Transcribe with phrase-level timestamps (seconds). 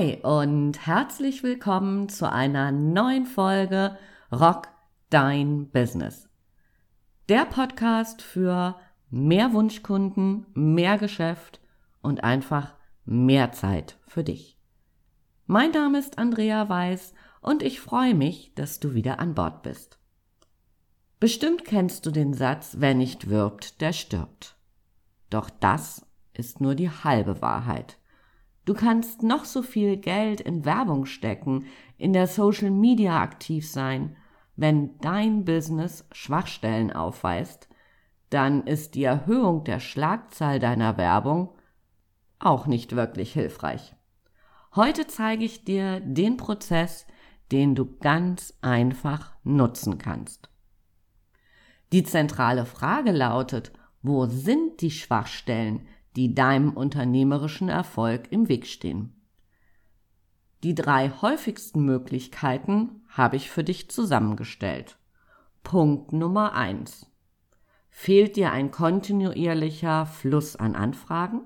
[0.00, 3.98] Hi und herzlich willkommen zu einer neuen Folge
[4.32, 4.68] Rock
[5.10, 6.26] Dein Business.
[7.28, 8.76] Der Podcast für
[9.10, 11.60] mehr Wunschkunden, mehr Geschäft
[12.00, 14.58] und einfach mehr Zeit für dich.
[15.44, 17.12] Mein Name ist Andrea Weiß
[17.42, 19.98] und ich freue mich, dass du wieder an Bord bist.
[21.18, 24.56] Bestimmt kennst du den Satz, wer nicht wirbt, der stirbt.
[25.28, 27.99] Doch das ist nur die halbe Wahrheit.
[28.64, 34.16] Du kannst noch so viel Geld in Werbung stecken, in der Social Media aktiv sein.
[34.56, 37.68] Wenn dein Business Schwachstellen aufweist,
[38.28, 41.50] dann ist die Erhöhung der Schlagzahl deiner Werbung
[42.38, 43.94] auch nicht wirklich hilfreich.
[44.74, 47.06] Heute zeige ich dir den Prozess,
[47.50, 50.48] den du ganz einfach nutzen kannst.
[51.92, 53.72] Die zentrale Frage lautet,
[54.02, 59.14] wo sind die Schwachstellen, die deinem unternehmerischen Erfolg im Weg stehen.
[60.62, 64.98] Die drei häufigsten Möglichkeiten habe ich für dich zusammengestellt.
[65.62, 67.06] Punkt Nummer eins:
[67.88, 71.42] Fehlt dir ein kontinuierlicher Fluss an Anfragen?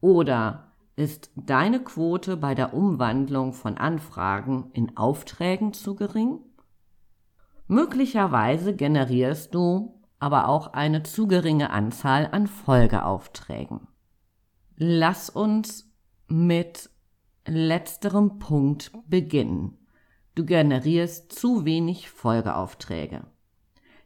[0.00, 6.40] Oder ist deine Quote bei der Umwandlung von Anfragen in Aufträgen zu gering?
[7.66, 13.86] Möglicherweise generierst du aber auch eine zu geringe Anzahl an Folgeaufträgen.
[14.76, 15.90] Lass uns
[16.28, 16.90] mit
[17.46, 19.78] letzterem Punkt beginnen.
[20.34, 23.24] Du generierst zu wenig Folgeaufträge.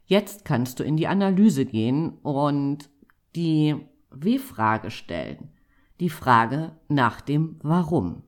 [0.05, 2.89] Jetzt kannst du in die Analyse gehen und
[3.35, 3.75] die
[4.11, 5.51] W-Frage stellen.
[5.99, 8.23] Die Frage nach dem Warum.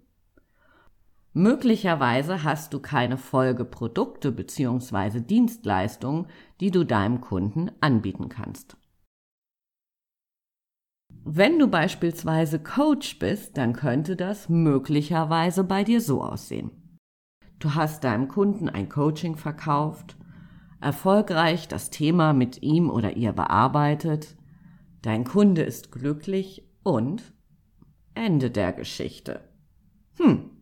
[1.38, 5.20] Möglicherweise hast du keine Folgeprodukte bzw.
[5.20, 6.28] Dienstleistungen,
[6.62, 8.78] die du deinem Kunden anbieten kannst.
[11.26, 16.72] Wenn du beispielsweise Coach bist, dann könnte das möglicherweise bei dir so aussehen.
[17.60, 20.16] Du hast deinem Kunden ein Coaching verkauft,
[20.80, 24.38] erfolgreich das Thema mit ihm oder ihr bearbeitet,
[25.02, 27.34] dein Kunde ist glücklich und
[28.14, 29.42] Ende der Geschichte.
[30.18, 30.55] Hm,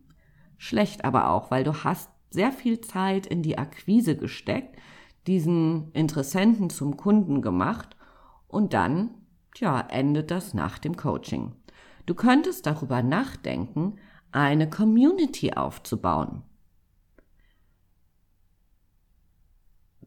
[0.58, 4.76] schlecht aber auch, weil du hast sehr viel Zeit in die Akquise gesteckt,
[5.26, 7.96] diesen Interessenten zum Kunden gemacht
[8.48, 9.10] und dann,
[9.54, 11.52] tja, endet das nach dem Coaching.
[12.06, 13.96] Du könntest darüber nachdenken,
[14.32, 16.42] eine Community aufzubauen.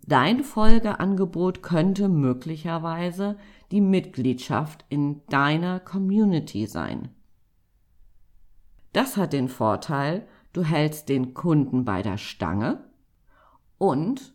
[0.06, 3.38] Dein Folgeangebot könnte möglicherweise
[3.72, 7.10] die Mitgliedschaft in deiner Community sein.
[8.94, 10.26] Das hat den Vorteil,
[10.58, 12.84] du hältst den Kunden bei der Stange
[13.78, 14.34] und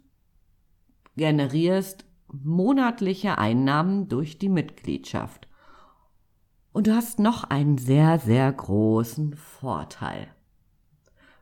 [1.16, 5.48] generierst monatliche Einnahmen durch die Mitgliedschaft.
[6.72, 10.28] Und du hast noch einen sehr, sehr großen Vorteil.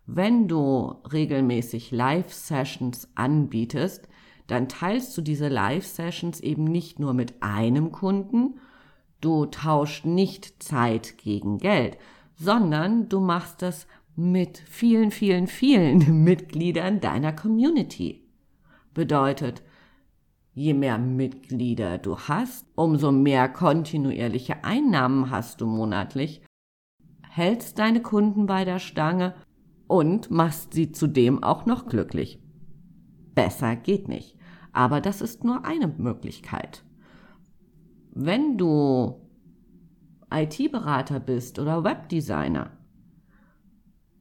[0.07, 4.09] Wenn du regelmäßig Live-Sessions anbietest,
[4.47, 8.59] dann teilst du diese Live-Sessions eben nicht nur mit einem Kunden,
[9.21, 11.99] du tauschst nicht Zeit gegen Geld,
[12.35, 18.28] sondern du machst das mit vielen, vielen, vielen Mitgliedern deiner Community.
[18.94, 19.62] Bedeutet,
[20.53, 26.43] je mehr Mitglieder du hast, umso mehr kontinuierliche Einnahmen hast du monatlich,
[27.28, 29.34] hältst deine Kunden bei der Stange
[29.87, 32.42] und machst sie zudem auch noch glücklich.
[33.34, 34.37] Besser geht nicht.
[34.72, 36.84] Aber das ist nur eine Möglichkeit.
[38.12, 39.21] Wenn du
[40.32, 42.71] IT-Berater bist oder Webdesigner,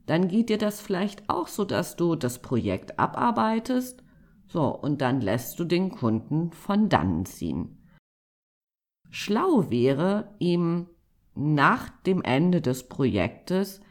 [0.10, 4.04] dann geht dir das vielleicht auch so, dass du das Projekt abarbeitest,
[4.48, 7.78] so, und dann lässt du den Kunden von dann ziehen.
[9.12, 10.88] Schlau wäre, ihm
[11.36, 13.82] nach dem Ende des Projektes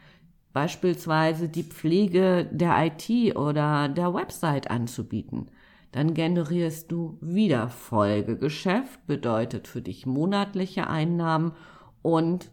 [0.51, 5.49] beispielsweise die Pflege der IT oder der Website anzubieten.
[5.93, 11.53] Dann generierst du wieder Folgegeschäft, bedeutet für dich monatliche Einnahmen
[12.01, 12.51] und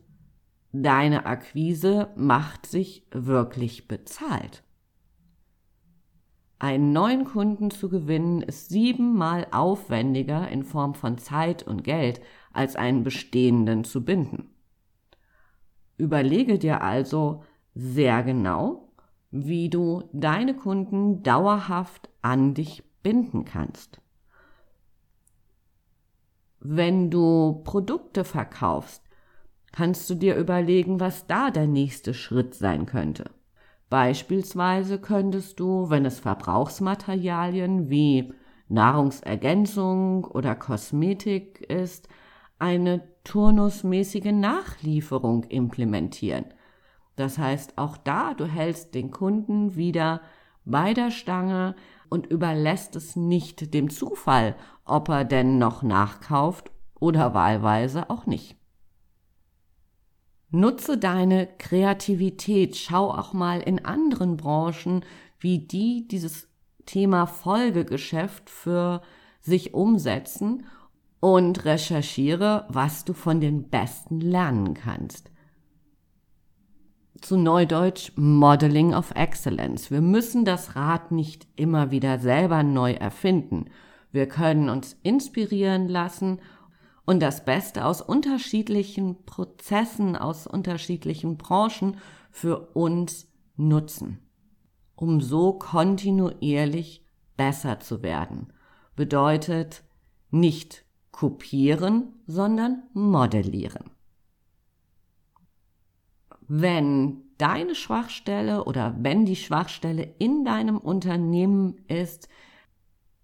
[0.82, 4.62] deine Akquise macht sich wirklich bezahlt.
[6.58, 12.20] Einen neuen Kunden zu gewinnen ist siebenmal aufwendiger in Form von Zeit und Geld,
[12.52, 14.54] als einen bestehenden zu binden.
[15.98, 17.44] Überlege dir also
[17.74, 18.92] sehr genau,
[19.30, 24.00] wie du deine Kunden dauerhaft an dich binden kannst.
[26.60, 29.05] Wenn du Produkte verkaufst,
[29.72, 33.30] kannst du dir überlegen, was da der nächste Schritt sein könnte.
[33.88, 38.32] Beispielsweise könntest du, wenn es Verbrauchsmaterialien wie
[38.68, 42.08] Nahrungsergänzung oder Kosmetik ist,
[42.58, 46.46] eine turnusmäßige Nachlieferung implementieren.
[47.14, 50.20] Das heißt, auch da, du hältst den Kunden wieder
[50.64, 51.76] bei der Stange
[52.08, 58.56] und überlässt es nicht dem Zufall, ob er denn noch nachkauft oder wahlweise auch nicht.
[60.50, 65.04] Nutze deine Kreativität, schau auch mal in anderen Branchen,
[65.40, 66.48] wie die dieses
[66.86, 69.02] Thema Folgegeschäft für
[69.40, 70.66] sich umsetzen
[71.20, 75.30] und recherchiere, was du von den Besten lernen kannst.
[77.20, 79.90] Zu Neudeutsch Modeling of Excellence.
[79.90, 83.66] Wir müssen das Rad nicht immer wieder selber neu erfinden.
[84.12, 86.40] Wir können uns inspirieren lassen
[87.06, 91.98] und das Beste aus unterschiedlichen Prozessen, aus unterschiedlichen Branchen
[92.30, 94.18] für uns nutzen,
[94.96, 97.06] um so kontinuierlich
[97.36, 98.52] besser zu werden.
[98.96, 99.84] Bedeutet
[100.30, 103.90] nicht kopieren, sondern modellieren.
[106.48, 112.28] Wenn deine Schwachstelle oder wenn die Schwachstelle in deinem Unternehmen ist,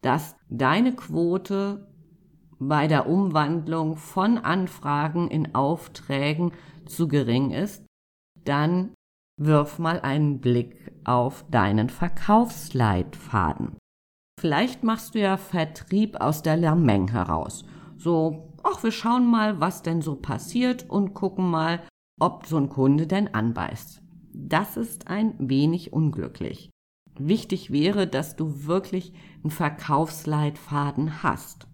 [0.00, 1.91] dass deine Quote
[2.68, 6.52] bei der Umwandlung von Anfragen in Aufträgen
[6.86, 7.84] zu gering ist,
[8.44, 8.94] dann
[9.40, 13.76] wirf mal einen Blick auf deinen Verkaufsleitfaden.
[14.40, 17.64] Vielleicht machst du ja Vertrieb aus der Lameng heraus.
[17.96, 21.82] So, ach, wir schauen mal, was denn so passiert und gucken mal,
[22.20, 24.02] ob so ein Kunde denn anbeißt.
[24.34, 26.70] Das ist ein wenig unglücklich.
[27.18, 29.12] Wichtig wäre, dass du wirklich
[29.42, 31.68] einen Verkaufsleitfaden hast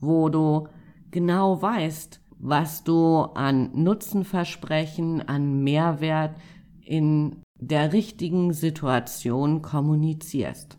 [0.00, 0.68] wo du
[1.10, 6.36] genau weißt, was du an Nutzenversprechen, an Mehrwert
[6.80, 10.78] in der richtigen Situation kommunizierst,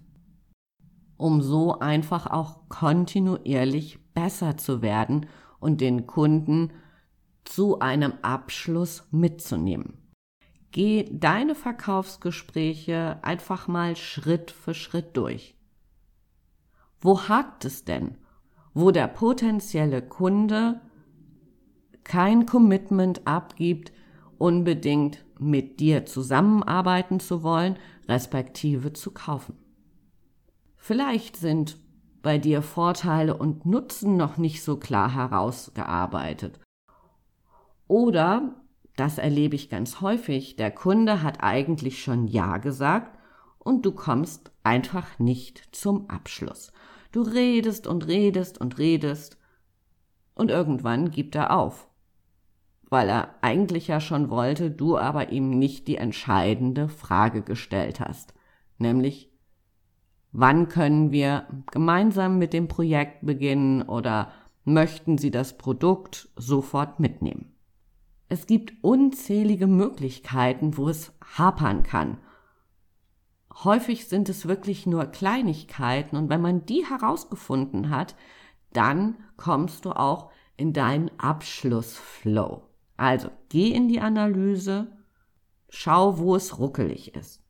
[1.17, 5.25] um so einfach auch kontinuierlich besser zu werden
[5.59, 6.71] und den Kunden
[7.43, 9.97] zu einem Abschluss mitzunehmen.
[10.71, 15.55] Geh deine Verkaufsgespräche einfach mal Schritt für Schritt durch.
[17.01, 18.17] Wo hakt es denn?
[18.79, 20.79] Wo der potenzielle Kunde
[22.03, 23.91] kein Commitment abgibt,
[24.37, 27.77] unbedingt mit dir zusammenarbeiten zu wollen,
[28.07, 29.57] respektive zu kaufen.
[30.77, 31.77] Vielleicht sind
[32.21, 36.59] bei dir Vorteile und Nutzen noch nicht so klar herausgearbeitet.
[37.87, 38.55] Oder,
[38.95, 43.17] das erlebe ich ganz häufig, der Kunde hat eigentlich schon Ja gesagt
[43.59, 46.71] und du kommst einfach nicht zum Abschluss.
[47.11, 49.37] Du redest und redest und redest.
[50.35, 51.89] Und irgendwann gibt er auf,
[52.89, 58.33] weil er eigentlich ja schon wollte, du aber ihm nicht die entscheidende Frage gestellt hast,
[58.77, 59.31] nämlich
[60.31, 64.31] wann können wir gemeinsam mit dem Projekt beginnen oder
[64.63, 67.55] möchten Sie das Produkt sofort mitnehmen.
[68.29, 72.19] Es gibt unzählige Möglichkeiten, wo es hapern kann
[73.63, 78.15] Häufig sind es wirklich nur Kleinigkeiten und wenn man die herausgefunden hat,
[78.71, 82.63] dann kommst du auch in deinen Abschlussflow.
[82.95, 84.87] Also geh in die Analyse,
[85.69, 87.43] schau, wo es ruckelig ist.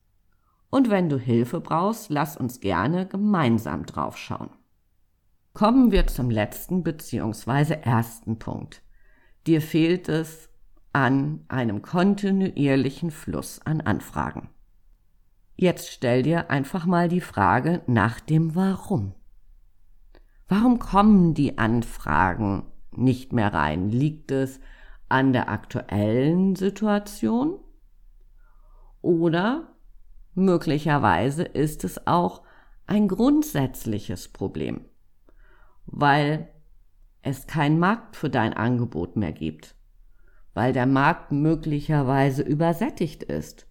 [0.72, 4.52] Und wenn du Hilfe brauchst, lass uns gerne gemeinsam drauf schauen.
[5.54, 7.74] Kommen wir zum letzten bzw.
[7.82, 8.82] ersten Punkt.
[9.48, 10.50] Dir fehlt es
[10.94, 14.50] an einem kontinuierlichen Fluss an Anfragen.
[15.62, 19.14] Jetzt stell dir einfach mal die Frage nach dem Warum.
[20.48, 22.64] Warum kommen die Anfragen
[22.96, 23.90] nicht mehr rein?
[23.90, 24.62] Liegt es
[25.10, 27.60] an der aktuellen Situation?
[29.02, 29.76] Oder
[30.34, 32.42] möglicherweise ist es auch
[32.88, 34.86] ein grundsätzliches Problem,
[35.88, 36.48] weil
[37.22, 39.76] es keinen Markt für dein Angebot mehr gibt,
[40.54, 43.68] weil der Markt möglicherweise übersättigt ist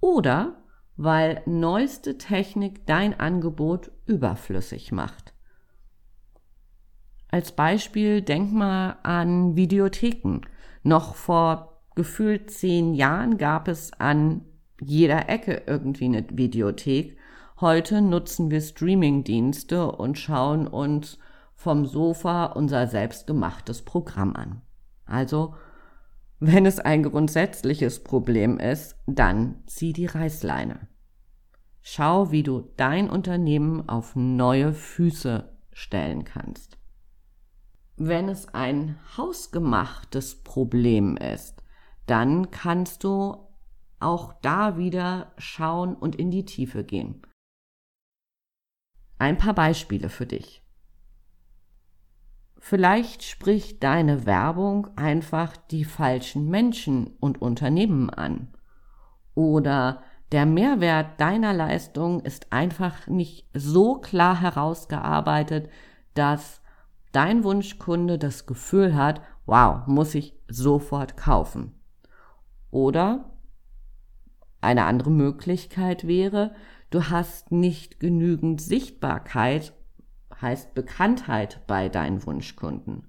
[0.00, 0.64] oder
[0.98, 5.32] weil neueste Technik dein Angebot überflüssig macht.
[7.30, 10.40] Als Beispiel denk mal an Videotheken.
[10.82, 14.42] Noch vor gefühlt zehn Jahren gab es an
[14.80, 17.16] jeder Ecke irgendwie eine Videothek.
[17.60, 21.18] Heute nutzen wir Streamingdienste und schauen uns
[21.54, 24.62] vom Sofa unser selbstgemachtes Programm an.
[25.06, 25.54] Also
[26.40, 30.88] wenn es ein grundsätzliches Problem ist, dann zieh die Reißleine.
[31.82, 36.78] Schau, wie du dein Unternehmen auf neue Füße stellen kannst.
[37.96, 41.62] Wenn es ein hausgemachtes Problem ist,
[42.06, 43.48] dann kannst du
[43.98, 47.22] auch da wieder schauen und in die Tiefe gehen.
[49.18, 50.62] Ein paar Beispiele für dich.
[52.58, 58.48] Vielleicht spricht deine Werbung einfach die falschen Menschen und Unternehmen an.
[59.34, 65.70] oder der Mehrwert deiner Leistung ist einfach nicht so klar herausgearbeitet,
[66.12, 66.60] dass
[67.12, 71.72] dein Wunschkunde das Gefühl hat, wow, muss ich sofort kaufen.
[72.70, 73.30] Oder
[74.60, 76.52] eine andere Möglichkeit wäre,
[76.90, 79.72] du hast nicht genügend Sichtbarkeit,
[80.40, 83.06] heißt Bekanntheit bei deinen Wunschkunden.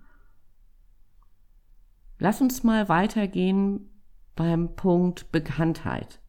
[2.17, 3.89] Lass uns mal weitergehen
[4.35, 6.19] beim Punkt Bekanntheit.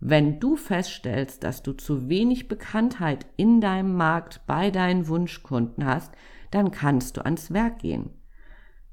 [0.00, 6.12] Wenn du feststellst, dass du zu wenig Bekanntheit in deinem Markt bei deinen Wunschkunden hast,
[6.50, 8.10] dann kannst du ans Werk gehen.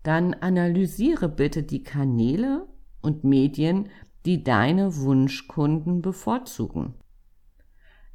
[0.03, 2.67] Dann analysiere bitte die Kanäle
[3.01, 3.89] und Medien,
[4.25, 6.95] die deine Wunschkunden bevorzugen.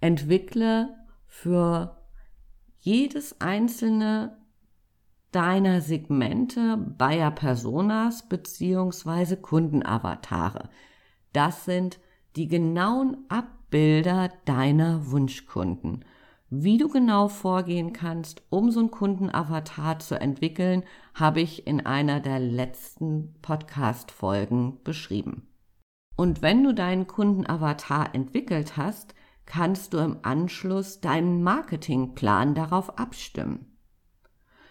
[0.00, 0.94] Entwickle
[1.26, 2.01] für
[2.82, 4.36] jedes einzelne
[5.30, 10.68] deiner Segmente Buyer Personas beziehungsweise Kundenavatare.
[11.32, 12.00] Das sind
[12.34, 16.04] die genauen Abbilder deiner Wunschkunden.
[16.50, 20.82] Wie du genau vorgehen kannst, um so einen Kundenavatar zu entwickeln,
[21.14, 25.46] habe ich in einer der letzten Podcast-Folgen beschrieben.
[26.16, 29.14] Und wenn du deinen Kundenavatar entwickelt hast,
[29.46, 33.76] kannst du im Anschluss deinen Marketingplan darauf abstimmen.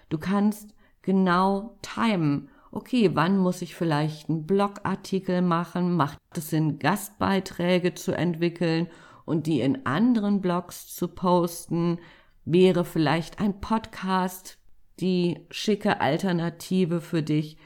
[0.09, 5.95] Du kannst genau timen, okay, wann muss ich vielleicht einen Blogartikel machen?
[5.95, 8.87] Macht es Sinn, Gastbeiträge zu entwickeln
[9.25, 11.99] und die in anderen Blogs zu posten?
[12.45, 14.57] Wäre vielleicht ein Podcast
[14.99, 17.57] die schicke Alternative für dich?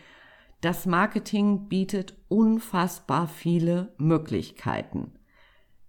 [0.62, 5.14] Das Marketing bietet unfassbar viele Möglichkeiten.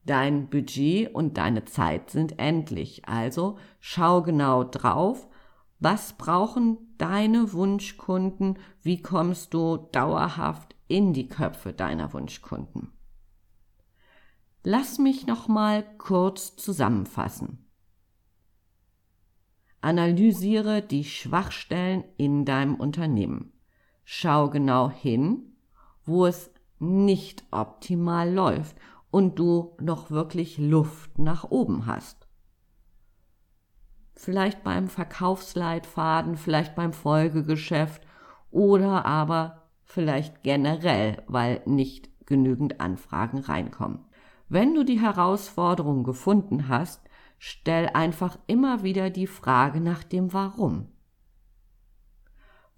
[0.06, 5.26] Dein Budget und deine Zeit sind endlich, also schau genau drauf,
[5.80, 8.58] was brauchen deine Wunschkunden?
[8.82, 12.92] Wie kommst du dauerhaft in die Köpfe deiner Wunschkunden?
[14.62, 17.66] Lass mich noch mal kurz zusammenfassen.
[19.80, 23.52] Analysiere die Schwachstellen in deinem Unternehmen.
[24.04, 25.56] Schau genau hin,
[26.04, 28.76] wo es nicht optimal läuft
[29.10, 32.26] und du noch wirklich Luft nach oben hast
[34.16, 38.02] vielleicht beim Verkaufsleitfaden, vielleicht beim Folgegeschäft
[38.50, 44.04] oder aber vielleicht generell, weil nicht genügend Anfragen reinkommen.
[44.48, 47.02] Wenn du die Herausforderung gefunden hast,
[47.38, 50.88] stell einfach immer wieder die Frage nach dem Warum.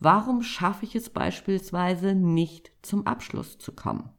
[0.01, 4.11] Warum schaffe ich es beispielsweise nicht zum Abschluss zu kommen?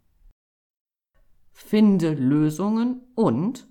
[1.65, 3.67] Finde Lösungen und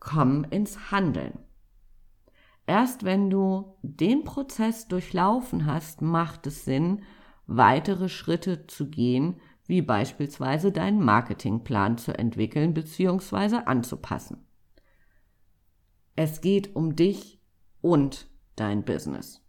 [0.00, 1.38] komm ins Handeln.
[2.66, 7.02] Erst wenn du den Prozess durchlaufen hast, macht es Sinn,
[7.46, 13.58] weitere Schritte zu gehen, wie beispielsweise deinen Marketingplan zu entwickeln bzw.
[13.64, 14.44] anzupassen.
[16.16, 17.40] Es geht um dich
[17.80, 19.41] und dein Business.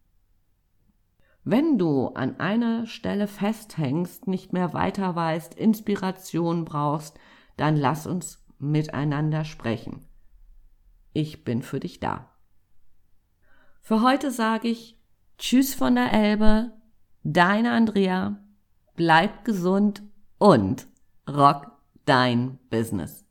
[1.46, 7.20] Wenn du an einer Stelle festhängst, nicht mehr weiter weißt, Inspiration brauchst,
[7.58, 10.08] dann lass uns miteinander sprechen.
[11.12, 12.32] Ich bin für dich da.
[13.82, 14.98] Für heute sage ich
[15.38, 16.72] Tschüss von der Elbe,
[17.24, 18.40] deine Andrea,
[18.96, 20.04] bleib gesund
[20.38, 20.88] und
[21.28, 21.72] rock
[22.06, 23.23] dein Business.